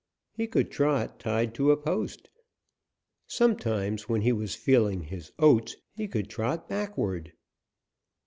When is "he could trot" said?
0.33-1.19, 5.95-6.67